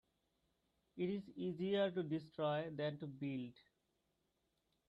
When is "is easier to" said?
1.11-2.01